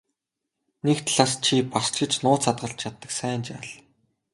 Нэг 0.85 0.97
талаас 1.07 1.33
чи 1.45 1.55
бас 1.71 1.85
ч 1.93 1.95
гэж 2.01 2.13
нууц 2.23 2.43
хадгалж 2.45 2.77
чаддаг 2.83 3.11
сайн 3.19 3.41
жаал. 3.47 3.69